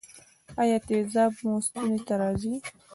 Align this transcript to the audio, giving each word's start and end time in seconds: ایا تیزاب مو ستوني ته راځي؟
ایا 0.61 0.77
تیزاب 0.87 1.33
مو 1.43 1.53
ستوني 1.65 1.99
ته 2.07 2.13
راځي؟ 2.21 2.55